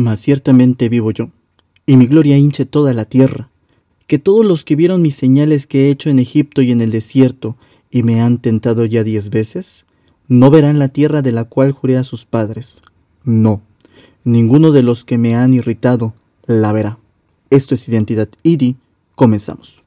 [0.00, 1.28] Mas ciertamente vivo yo,
[1.84, 3.50] y mi gloria hinche toda la tierra,
[4.06, 6.90] que todos los que vieron mis señales que he hecho en Egipto y en el
[6.90, 7.58] desierto,
[7.90, 9.84] y me han tentado ya diez veces,
[10.26, 12.80] no verán la tierra de la cual juré a sus padres.
[13.24, 13.60] No,
[14.24, 16.14] ninguno de los que me han irritado
[16.46, 16.98] la verá.
[17.50, 18.76] Esto es Identidad IDI.
[19.16, 19.84] Comenzamos.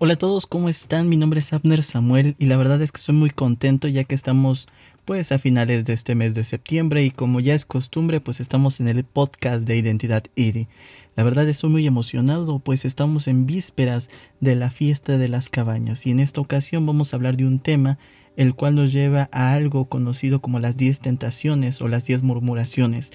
[0.00, 1.08] Hola a todos, ¿cómo están?
[1.08, 4.14] Mi nombre es Abner Samuel y la verdad es que estoy muy contento ya que
[4.14, 4.68] estamos
[5.04, 8.78] pues a finales de este mes de septiembre y como ya es costumbre pues estamos
[8.78, 10.68] en el podcast de Identidad IDI.
[11.16, 16.06] La verdad estoy muy emocionado pues estamos en vísperas de la fiesta de las cabañas
[16.06, 17.98] y en esta ocasión vamos a hablar de un tema
[18.36, 23.14] el cual nos lleva a algo conocido como las 10 tentaciones o las 10 murmuraciones.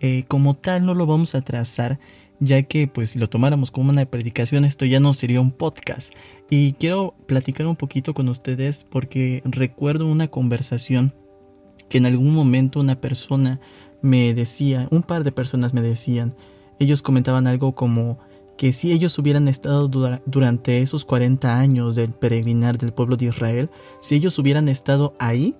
[0.00, 2.00] Eh, como tal no lo vamos a trazar
[2.42, 6.12] ya que pues si lo tomáramos como una predicación esto ya no sería un podcast.
[6.50, 11.14] Y quiero platicar un poquito con ustedes porque recuerdo una conversación
[11.88, 13.60] que en algún momento una persona
[14.02, 16.34] me decía, un par de personas me decían,
[16.80, 18.18] ellos comentaban algo como
[18.58, 23.70] que si ellos hubieran estado durante esos 40 años del peregrinar del pueblo de Israel,
[24.00, 25.56] si ellos hubieran estado ahí,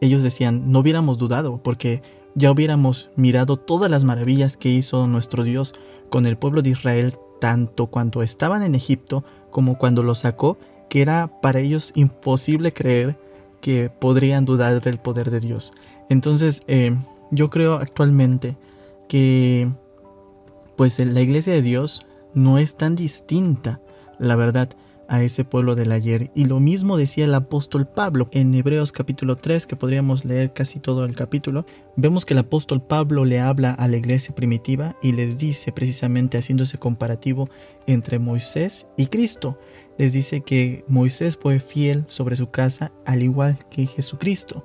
[0.00, 2.02] ellos decían, no hubiéramos dudado, porque
[2.34, 5.74] ya hubiéramos mirado todas las maravillas que hizo nuestro Dios
[6.10, 11.02] con el pueblo de Israel, tanto cuando estaban en Egipto como cuando lo sacó, que
[11.02, 13.18] era para ellos imposible creer
[13.60, 15.72] que podrían dudar del poder de Dios.
[16.08, 16.96] Entonces, eh,
[17.30, 18.56] yo creo actualmente
[19.08, 19.70] que
[20.76, 23.80] pues la iglesia de Dios no es tan distinta,
[24.18, 24.70] la verdad,
[25.08, 26.30] a ese pueblo del ayer.
[26.34, 30.78] Y lo mismo decía el apóstol Pablo en Hebreos capítulo 3, que podríamos leer casi
[30.78, 31.66] todo el capítulo.
[31.96, 36.38] Vemos que el apóstol Pablo le habla a la iglesia primitiva y les dice precisamente
[36.38, 37.48] haciéndose comparativo
[37.86, 39.58] entre Moisés y Cristo.
[39.96, 44.64] Les dice que Moisés fue fiel sobre su casa al igual que Jesucristo.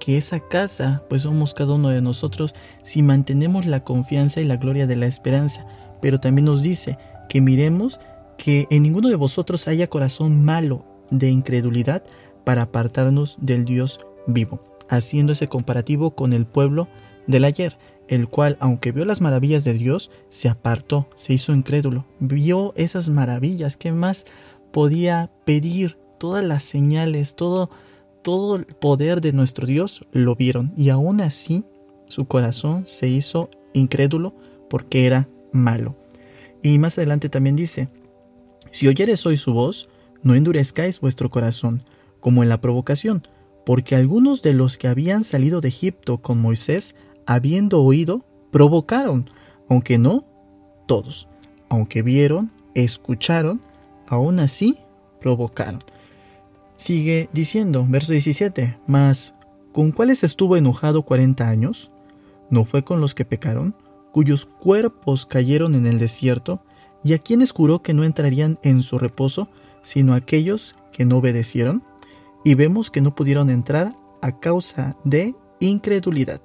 [0.00, 4.56] Que esa casa pues somos cada uno de nosotros si mantenemos la confianza y la
[4.56, 5.66] gloria de la esperanza.
[6.02, 8.00] Pero también nos dice que miremos
[8.36, 12.04] que en ninguno de vosotros haya corazón malo de incredulidad
[12.44, 16.88] para apartarnos del Dios vivo, haciendo ese comparativo con el pueblo
[17.26, 17.78] del ayer,
[18.08, 23.08] el cual, aunque vio las maravillas de Dios, se apartó, se hizo incrédulo, vio esas
[23.08, 24.26] maravillas, ¿qué más
[24.72, 25.98] podía pedir?
[26.18, 27.70] Todas las señales, todo,
[28.22, 31.64] todo el poder de nuestro Dios lo vieron, y aún así
[32.08, 34.34] su corazón se hizo incrédulo
[34.68, 35.96] porque era malo.
[36.62, 37.88] Y más adelante también dice,
[38.74, 39.88] si oyeres hoy su voz,
[40.24, 41.84] no endurezcáis vuestro corazón,
[42.18, 43.22] como en la provocación,
[43.64, 49.30] porque algunos de los que habían salido de Egipto con Moisés, habiendo oído, provocaron,
[49.68, 50.26] aunque no
[50.88, 51.28] todos,
[51.68, 53.62] aunque vieron, escucharon,
[54.08, 54.76] aún así
[55.20, 55.84] provocaron.
[56.74, 59.36] Sigue diciendo, verso 17, mas
[59.70, 61.92] ¿con cuáles estuvo enojado cuarenta años?
[62.50, 63.76] ¿No fue con los que pecaron,
[64.10, 66.60] cuyos cuerpos cayeron en el desierto,
[67.04, 69.48] y a quienes juró que no entrarían en su reposo,
[69.82, 71.84] sino aquellos que no obedecieron,
[72.44, 76.40] y vemos que no pudieron entrar a causa de incredulidad.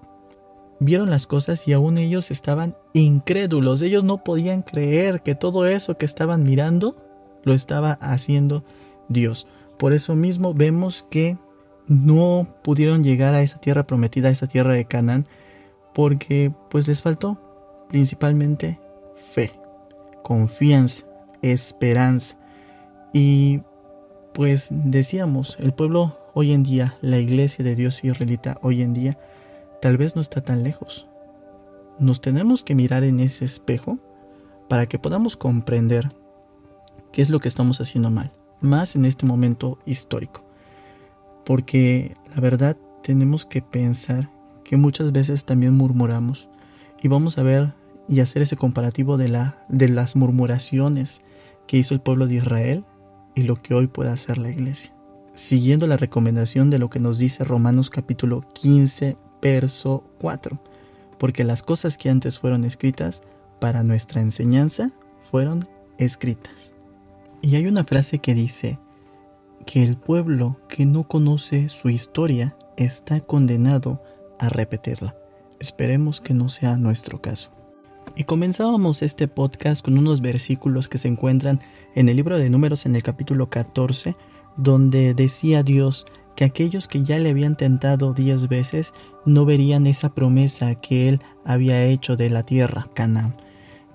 [0.81, 5.97] Vieron las cosas y aún ellos estaban incrédulos, ellos no podían creer que todo eso
[5.97, 6.95] que estaban mirando
[7.43, 8.63] lo estaba haciendo
[9.07, 9.47] Dios.
[9.77, 11.37] Por eso mismo vemos que
[11.87, 15.25] no pudieron llegar a esa tierra prometida, a esa tierra de Canaán,
[15.93, 17.37] porque pues les faltó
[17.89, 18.79] principalmente
[19.33, 19.51] fe
[20.29, 21.07] confianza,
[21.41, 22.37] esperanza.
[23.13, 23.61] Y
[24.31, 29.17] pues decíamos, el pueblo hoy en día, la iglesia de Dios israelita hoy en día,
[29.81, 31.07] tal vez no está tan lejos.
[31.97, 33.97] Nos tenemos que mirar en ese espejo
[34.67, 36.11] para que podamos comprender
[37.11, 40.43] qué es lo que estamos haciendo mal, más en este momento histórico.
[41.43, 44.29] Porque la verdad tenemos que pensar
[44.63, 46.49] que muchas veces también murmuramos
[47.01, 47.78] y vamos a ver
[48.09, 51.21] y hacer ese comparativo de, la, de las murmuraciones
[51.67, 52.83] que hizo el pueblo de Israel
[53.35, 54.93] y lo que hoy puede hacer la iglesia.
[55.33, 60.59] Siguiendo la recomendación de lo que nos dice Romanos capítulo 15, verso 4,
[61.19, 63.21] porque las cosas que antes fueron escritas
[63.59, 64.91] para nuestra enseñanza
[65.29, 65.69] fueron
[65.99, 66.73] escritas.
[67.41, 68.79] Y hay una frase que dice
[69.65, 74.01] que el pueblo que no conoce su historia está condenado
[74.39, 75.15] a repetirla.
[75.59, 77.51] Esperemos que no sea nuestro caso.
[78.19, 81.61] Y comenzábamos este podcast con unos versículos que se encuentran
[81.95, 84.17] en el libro de números en el capítulo 14,
[84.57, 86.05] donde decía Dios
[86.35, 88.93] que aquellos que ya le habían tentado diez veces
[89.25, 93.37] no verían esa promesa que él había hecho de la tierra, Canaán.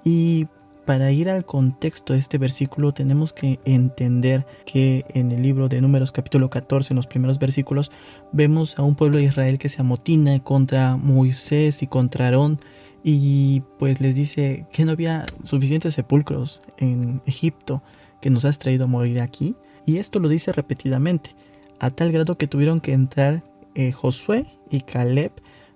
[0.04, 0.46] Y
[0.86, 5.82] para ir al contexto de este versículo tenemos que entender que en el libro de
[5.82, 7.92] Números capítulo 14, en los primeros versículos,
[8.32, 12.58] vemos a un pueblo de Israel que se amotina contra Moisés y contra Aarón
[13.06, 17.82] y pues les dice que no había suficientes sepulcros en Egipto
[18.22, 19.54] que nos has traído a morir aquí.
[19.84, 21.36] Y esto lo dice repetidamente,
[21.78, 25.32] a tal grado que tuvieron que entrar eh, Josué y Caleb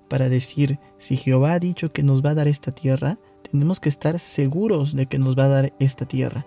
[0.08, 3.18] para decir, si Jehová ha dicho que nos va a dar esta tierra,
[3.50, 6.46] tenemos que estar seguros de que nos va a dar esta tierra.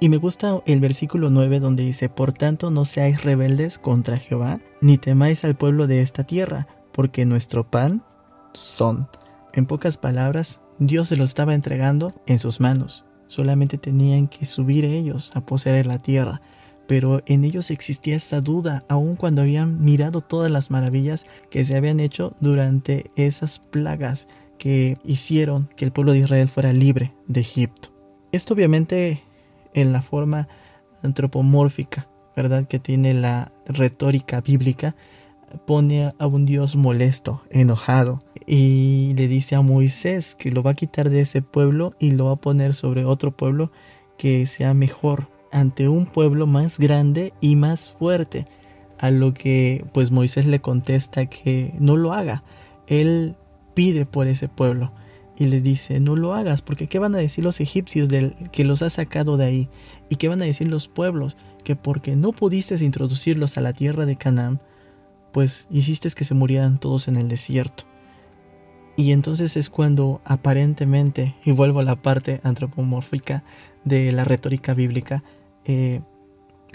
[0.00, 4.60] Y me gusta el versículo 9 donde dice, por tanto no seáis rebeldes contra Jehová,
[4.80, 8.02] ni temáis al pueblo de esta tierra, porque nuestro pan
[8.54, 9.06] son.
[9.52, 13.04] En pocas palabras, Dios se lo estaba entregando en sus manos.
[13.26, 16.40] Solamente tenían que subir ellos a poseer la tierra.
[16.86, 21.76] Pero en ellos existía esa duda, aun cuando habían mirado todas las maravillas que se
[21.76, 27.40] habían hecho durante esas plagas que hicieron que el pueblo de Israel fuera libre de
[27.40, 27.90] Egipto.
[28.32, 29.22] Esto obviamente
[29.74, 30.48] en la forma
[31.02, 32.66] antropomórfica, ¿verdad?
[32.66, 34.96] Que tiene la retórica bíblica,
[35.66, 38.20] pone a un Dios molesto, enojado,
[38.52, 42.24] y le dice a Moisés que lo va a quitar de ese pueblo y lo
[42.24, 43.70] va a poner sobre otro pueblo
[44.18, 48.48] que sea mejor, ante un pueblo más grande y más fuerte.
[48.98, 52.42] A lo que pues Moisés le contesta que no lo haga.
[52.88, 53.36] Él
[53.74, 54.90] pide por ese pueblo
[55.38, 58.64] y les dice, no lo hagas, porque ¿qué van a decir los egipcios del que
[58.64, 59.68] los ha sacado de ahí?
[60.08, 61.36] ¿Y qué van a decir los pueblos?
[61.62, 64.60] Que porque no pudiste introducirlos a la tierra de Canaán,
[65.32, 67.84] pues hiciste que se murieran todos en el desierto.
[68.96, 73.44] Y entonces es cuando aparentemente, y vuelvo a la parte antropomórfica
[73.84, 75.22] de la retórica bíblica,
[75.64, 76.00] eh,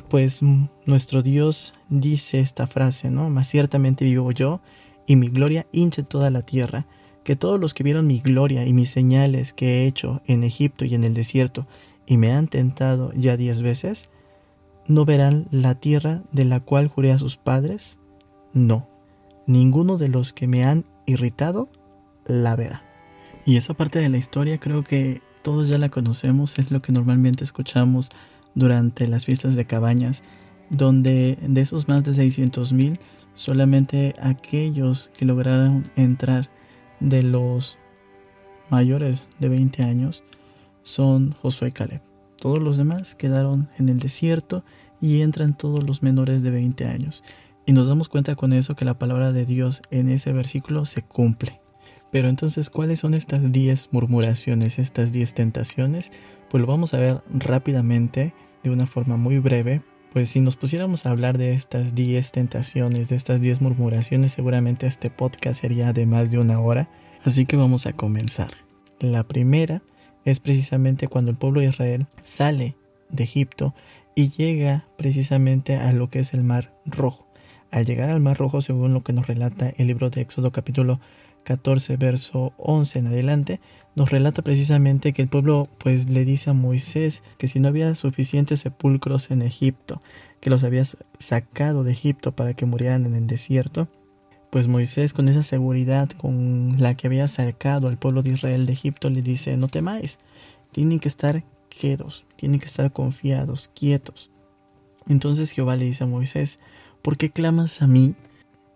[0.10, 0.42] pues
[0.86, 3.30] nuestro Dios dice esta frase, ¿no?
[3.30, 4.62] Más ciertamente vivo yo
[5.06, 6.86] y mi gloria hinche toda la tierra,
[7.24, 10.86] que todos los que vieron mi gloria y mis señales que he hecho en Egipto
[10.86, 11.68] y en el desierto
[12.06, 14.10] y me han tentado ya diez veces,
[14.88, 18.00] ¿no verán la tierra de la cual juré a sus padres?
[18.54, 18.88] No,
[19.48, 21.70] ninguno de los que me han irritado
[22.26, 22.84] la verá.
[23.46, 26.92] Y esa parte de la historia creo que todos ya la conocemos, es lo que
[26.92, 28.10] normalmente escuchamos
[28.56, 30.24] durante las fiestas de cabañas,
[30.70, 33.00] donde de esos más de 600 mil,
[33.36, 36.50] solamente aquellos que lograron entrar
[37.00, 37.78] de los
[38.70, 40.24] mayores de 20 años
[40.82, 42.02] son Josué y Caleb.
[42.40, 44.64] Todos los demás quedaron en el desierto
[45.02, 47.24] y entran todos los menores de 20 años.
[47.66, 51.04] Y nos damos cuenta con eso que la palabra de Dios en ese versículo se
[51.04, 51.65] cumple.
[52.12, 56.12] Pero entonces, ¿cuáles son estas 10 murmuraciones, estas 10 tentaciones?
[56.50, 59.82] Pues lo vamos a ver rápidamente, de una forma muy breve.
[60.14, 64.88] Pues si nos pusiéramos a hablar de estas 10 tentaciones, de estas 10 murmuraciones, seguramente
[64.88, 66.90] este podcast sería de más de una hora.
[67.24, 68.52] Así que vamos a comenzar.
[69.00, 69.82] La primera
[70.24, 72.76] es precisamente cuando el pueblo de Israel sale
[73.10, 73.76] de Egipto
[74.16, 77.28] y llega precisamente a lo que es el Mar Rojo.
[77.72, 81.02] Al llegar al Mar Rojo, según lo que nos relata el libro de Éxodo capítulo
[81.46, 83.62] 14, verso 11 en adelante,
[83.96, 87.96] nos relata precisamente que el pueblo pues le dice a Moisés que si no había
[87.96, 90.02] suficientes sepulcros en Egipto,
[90.42, 90.84] que los había
[91.18, 93.88] sacado de Egipto para que murieran en el desierto,
[94.50, 98.74] pues Moisés con esa seguridad con la que había sacado al pueblo de Israel de
[98.74, 100.20] Egipto le dice, no temáis,
[100.72, 104.30] tienen que estar quedos, tienen que estar confiados, quietos.
[105.08, 106.60] Entonces Jehová le dice a Moisés,
[107.02, 108.16] ¿por qué clamas a mí?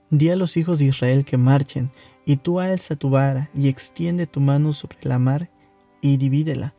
[0.09, 1.91] Di a los hijos de Israel que marchen,
[2.29, 5.49] y tú alza tu vara y extiende tu mano sobre la mar
[5.99, 6.75] y divídela,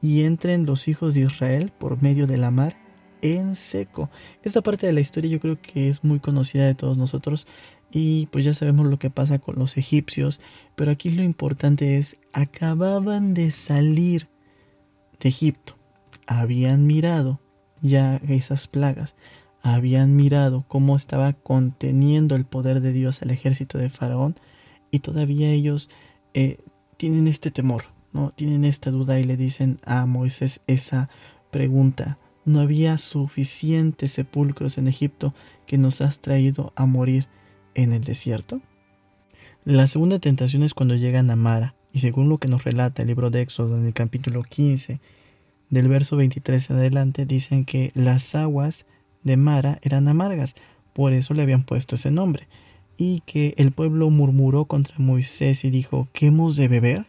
[0.00, 2.78] y entren los hijos de Israel por medio de la mar
[3.20, 4.08] en seco.
[4.42, 7.46] Esta parte de la historia yo creo que es muy conocida de todos nosotros
[7.92, 10.40] y pues ya sabemos lo que pasa con los egipcios,
[10.74, 14.30] pero aquí lo importante es, acababan de salir
[15.20, 15.76] de Egipto,
[16.26, 17.42] habían mirado
[17.82, 19.16] ya esas plagas,
[19.60, 24.36] habían mirado cómo estaba conteniendo el poder de Dios al ejército de Faraón
[24.94, 25.90] y todavía ellos
[26.34, 26.58] eh,
[26.96, 28.30] tienen este temor, ¿no?
[28.30, 31.10] Tienen esta duda y le dicen a Moisés esa
[31.50, 32.16] pregunta.
[32.44, 35.34] ¿No había suficientes sepulcros en Egipto
[35.66, 37.26] que nos has traído a morir
[37.74, 38.60] en el desierto?
[39.64, 43.08] La segunda tentación es cuando llegan a Mara, y según lo que nos relata el
[43.08, 45.00] libro de Éxodo en el capítulo 15,
[45.70, 48.86] del verso 23 en adelante, dicen que las aguas
[49.24, 50.54] de Mara eran amargas,
[50.92, 52.46] por eso le habían puesto ese nombre,
[52.96, 57.06] y que el pueblo murmuró contra Moisés y dijo, ¿qué hemos de beber?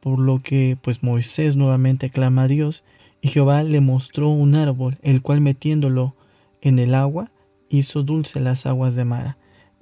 [0.00, 2.84] Por lo que pues Moisés nuevamente clama a Dios,
[3.22, 6.14] y Jehová le mostró un árbol, el cual metiéndolo
[6.62, 7.30] en el agua,
[7.68, 9.36] hizo dulce las aguas de Mara.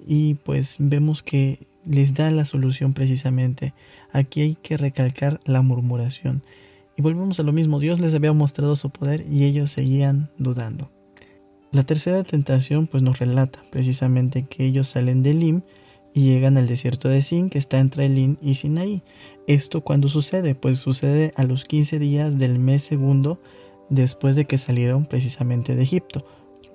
[0.05, 3.73] Y pues vemos que les da la solución precisamente.
[4.11, 6.43] Aquí hay que recalcar la murmuración.
[6.97, 10.91] Y volvemos a lo mismo, Dios les había mostrado su poder y ellos seguían dudando.
[11.71, 15.61] La tercera tentación pues nos relata precisamente que ellos salen de Elim
[16.15, 19.03] y llegan al desierto de Sin que está entre Elim y Sinaí.
[19.45, 20.55] ¿Esto cuándo sucede?
[20.55, 23.39] Pues sucede a los 15 días del mes segundo
[23.89, 26.25] después de que salieron precisamente de Egipto.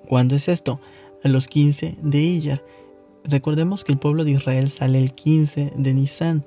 [0.07, 0.79] ¿Cuándo es esto?
[1.23, 2.63] A los 15 de Iyar.
[3.25, 6.45] Recordemos que el pueblo de Israel sale el 15 de Nisan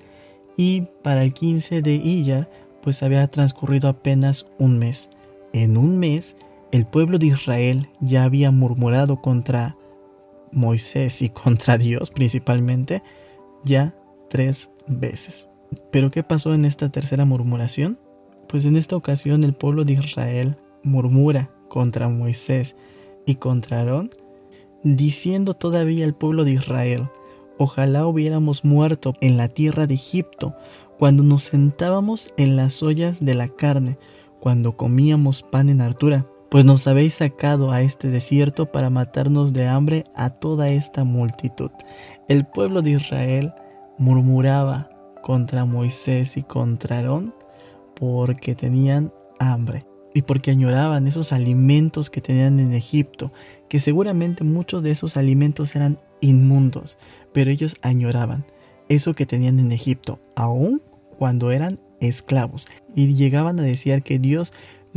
[0.57, 2.49] y para el 15 de Iyar
[2.83, 5.11] pues había transcurrido apenas un mes.
[5.53, 6.37] En un mes
[6.73, 9.77] el pueblo de Israel ya había murmurado contra
[10.53, 13.03] Moisés y contra Dios principalmente
[13.65, 13.95] ya
[14.29, 15.49] tres veces.
[15.91, 17.99] Pero ¿qué pasó en esta tercera murmuración?
[18.49, 22.77] Pues en esta ocasión el pueblo de Israel murmura contra Moisés
[23.27, 24.11] y contra Aarón,
[24.83, 27.11] diciendo todavía al pueblo de Israel,
[27.59, 30.55] ojalá hubiéramos muerto en la tierra de Egipto,
[30.99, 33.99] cuando nos sentábamos en las ollas de la carne,
[34.41, 39.67] cuando comíamos pan en hartura, pues nos habéis sacado a este desierto para matarnos de
[39.67, 41.71] hambre a toda esta multitud.
[42.29, 43.53] El pueblo de Israel
[43.99, 44.91] murmuraba
[45.23, 47.35] contra Moisés y contra Aarón
[47.95, 53.33] porque tenían hambre y porque añoraban esos alimentos que tenían en Egipto,
[53.69, 56.99] que seguramente muchos de esos alimentos eran inmundos,
[57.33, 58.45] pero ellos añoraban
[58.89, 60.83] eso que tenían en Egipto, aun
[61.19, 64.55] cuando eran esclavos, y llegaban a decir que Dios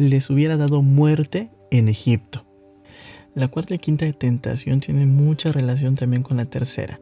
[0.09, 2.45] les hubiera dado muerte en Egipto.
[3.35, 6.99] La cuarta y quinta tentación tienen mucha relación también con la tercera.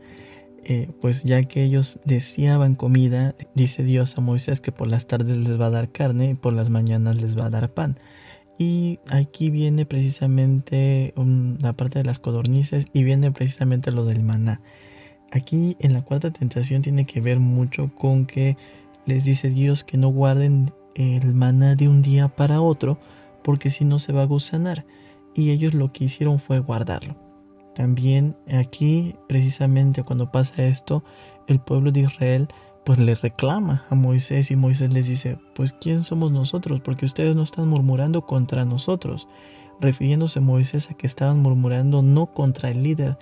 [0.65, 5.37] Eh, pues ya que ellos deseaban comida, dice Dios a Moisés que por las tardes
[5.37, 7.97] les va a dar carne y por las mañanas les va a dar pan.
[8.57, 11.13] Y aquí viene precisamente
[11.61, 14.61] la parte de las codornices y viene precisamente lo del maná.
[15.31, 18.57] Aquí en la cuarta tentación tiene que ver mucho con que
[19.05, 22.99] les dice Dios que no guarden el maná de un día para otro,
[23.43, 24.85] porque si no se va a gusanar.
[25.33, 27.15] Y ellos lo que hicieron fue guardarlo.
[27.73, 31.03] También aquí, precisamente cuando pasa esto,
[31.47, 32.49] el pueblo de Israel
[32.83, 36.81] pues le reclama a Moisés y Moisés les dice, pues ¿quién somos nosotros?
[36.81, 39.27] Porque ustedes no están murmurando contra nosotros.
[39.79, 43.17] Refiriéndose Moisés a que estaban murmurando no contra el líder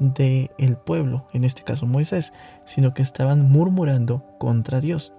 [0.00, 2.32] del el pueblo, en este caso Moisés,
[2.64, 5.12] sino que estaban murmurando contra Dios.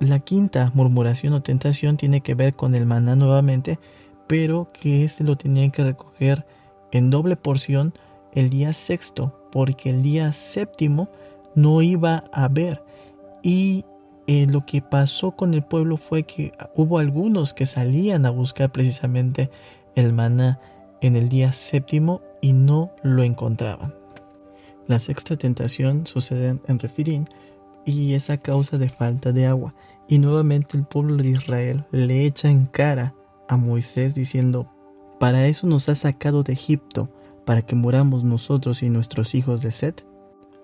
[0.00, 3.78] La quinta murmuración o tentación tiene que ver con el maná nuevamente,
[4.26, 6.46] pero que éste lo tenían que recoger
[6.92, 7.94] en doble porción
[8.32, 11.08] el día sexto, porque el día séptimo
[11.54, 12.82] no iba a haber.
[13.42, 13.86] Y
[14.26, 18.70] eh, lo que pasó con el pueblo fue que hubo algunos que salían a buscar
[18.70, 19.50] precisamente
[19.94, 20.60] el maná
[21.00, 23.94] en el día séptimo y no lo encontraban.
[24.88, 27.28] La sexta tentación sucede en Refirín,
[27.86, 29.74] y es a causa de falta de agua.
[30.08, 33.14] Y nuevamente el pueblo de Israel le echa en cara
[33.48, 34.70] a Moisés diciendo,
[35.18, 37.08] para eso nos has sacado de Egipto,
[37.46, 39.94] para que muramos nosotros y nuestros hijos de sed.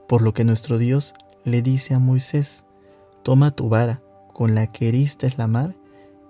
[0.08, 1.14] Por lo que nuestro Dios
[1.44, 2.66] le dice a Moisés,
[3.22, 4.02] toma tu vara,
[4.34, 5.76] con la que heriste la mar,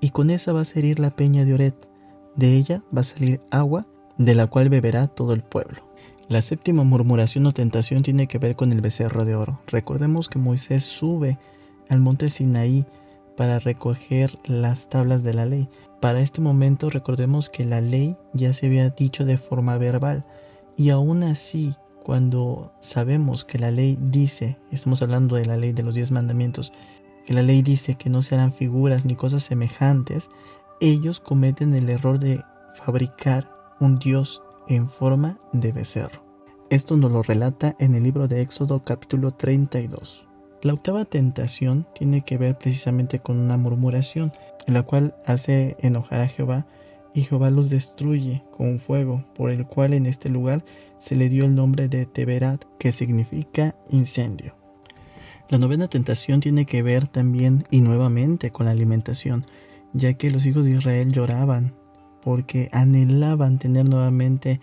[0.00, 1.88] y con esa vas a herir la peña de Oret.
[2.36, 3.86] De ella va a salir agua,
[4.18, 5.91] de la cual beberá todo el pueblo.
[6.28, 9.60] La séptima murmuración o tentación tiene que ver con el becerro de oro.
[9.66, 11.38] Recordemos que Moisés sube
[11.88, 12.86] al monte Sinaí
[13.36, 15.68] para recoger las tablas de la ley.
[16.00, 20.24] Para este momento recordemos que la ley ya se había dicho de forma verbal
[20.76, 25.82] y aún así cuando sabemos que la ley dice, estamos hablando de la ley de
[25.82, 26.72] los diez mandamientos,
[27.24, 30.28] que la ley dice que no serán figuras ni cosas semejantes,
[30.80, 32.42] ellos cometen el error de
[32.74, 33.48] fabricar
[33.78, 36.24] un dios en forma de becerro.
[36.70, 40.26] Esto nos lo relata en el libro de Éxodo capítulo 32.
[40.62, 44.32] La octava tentación tiene que ver precisamente con una murmuración,
[44.66, 46.66] en la cual hace enojar a Jehová
[47.14, 50.64] y Jehová los destruye con un fuego, por el cual en este lugar
[50.98, 54.54] se le dio el nombre de Teberat, que significa incendio.
[55.48, 59.44] La novena tentación tiene que ver también y nuevamente con la alimentación,
[59.92, 61.74] ya que los hijos de Israel lloraban
[62.22, 64.60] porque anhelaban tener nuevamente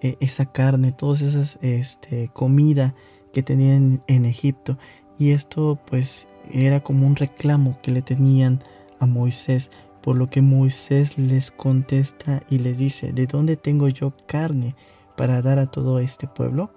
[0.00, 2.94] eh, esa carne, todas esas este, comida
[3.32, 4.78] que tenían en Egipto.
[5.18, 8.60] Y esto pues era como un reclamo que le tenían
[8.98, 14.14] a Moisés, por lo que Moisés les contesta y les dice, ¿de dónde tengo yo
[14.26, 14.74] carne
[15.16, 16.72] para dar a todo este pueblo?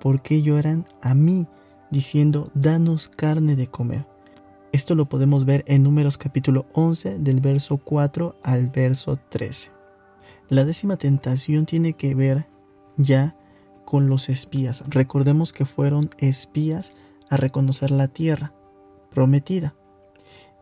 [0.00, 1.48] ¿Por qué lloran a mí
[1.90, 4.06] diciendo, danos carne de comer?
[4.70, 9.77] Esto lo podemos ver en Números capítulo 11 del verso 4 al verso 13.
[10.48, 12.46] La décima tentación tiene que ver
[12.96, 13.36] ya
[13.84, 14.84] con los espías.
[14.88, 16.92] Recordemos que fueron espías
[17.28, 18.52] a reconocer la tierra
[19.10, 19.74] prometida.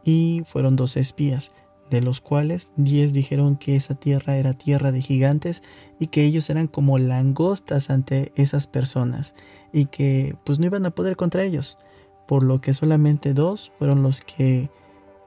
[0.04, 1.52] Y fueron dos espías,
[1.90, 5.62] de los cuales diez dijeron que esa tierra era tierra de gigantes
[5.98, 9.34] y que ellos eran como langostas ante esas personas
[9.72, 11.78] y que pues no iban a poder contra ellos,
[12.26, 14.70] por lo que solamente dos fueron los que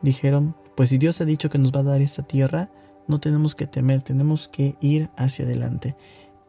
[0.02, 2.70] dijeron, pues si Dios ha dicho que nos va a dar esta tierra,
[3.10, 5.96] no tenemos que temer, tenemos que ir hacia adelante.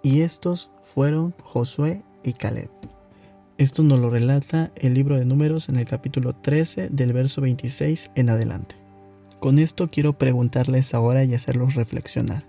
[0.02, 2.70] Y estos fueron Josué y Caleb.
[3.56, 8.10] Esto nos lo relata el libro de números en el capítulo 13 del verso 26
[8.14, 8.76] en adelante.
[9.38, 12.44] Con esto quiero preguntarles ahora y hacerlos reflexionar.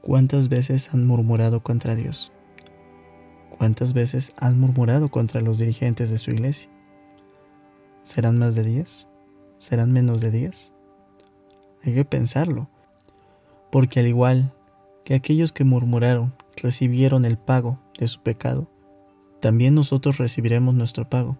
[0.00, 2.32] ¿Cuántas veces han murmurado contra Dios?
[3.56, 6.70] ¿Cuántas veces han murmurado contra los dirigentes de su iglesia?
[8.02, 9.08] ¿Serán más de 10?
[9.58, 10.74] ¿Serán menos de 10?
[11.84, 12.68] Hay que pensarlo,
[13.72, 14.52] porque al igual
[15.02, 18.70] que aquellos que murmuraron recibieron el pago de su pecado,
[19.40, 21.38] también nosotros recibiremos nuestro pago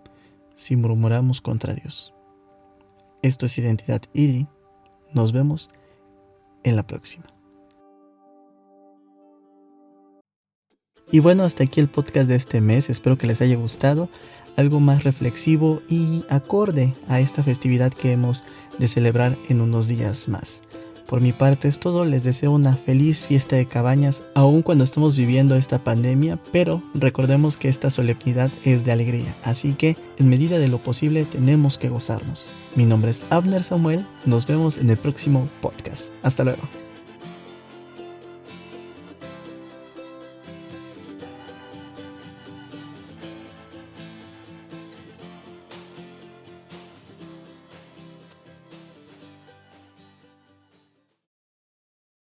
[0.54, 2.14] si murmuramos contra Dios.
[3.20, 4.48] Esto es Identidad IDI.
[5.12, 5.68] Nos vemos
[6.64, 7.26] en la próxima.
[11.10, 12.88] Y bueno, hasta aquí el podcast de este mes.
[12.88, 14.08] Espero que les haya gustado.
[14.56, 18.44] Algo más reflexivo y acorde a esta festividad que hemos
[18.78, 20.62] de celebrar en unos días más.
[21.12, 25.14] Por mi parte es todo, les deseo una feliz fiesta de cabañas, aun cuando estamos
[25.14, 30.58] viviendo esta pandemia, pero recordemos que esta solemnidad es de alegría, así que en medida
[30.58, 32.48] de lo posible tenemos que gozarnos.
[32.76, 36.14] Mi nombre es Abner Samuel, nos vemos en el próximo podcast.
[36.22, 36.62] Hasta luego.